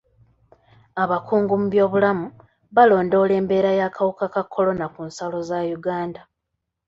Abakungu 1.03 1.53
mu 1.61 1.67
byobulamu 1.73 2.27
balondoola 2.75 3.33
embeera 3.39 3.71
y'akawuka 3.79 4.25
ka 4.33 4.43
kolona 4.53 4.85
ku 4.93 5.01
nsalo 5.07 5.37
za 5.49 5.59
Uganda. 5.77 6.21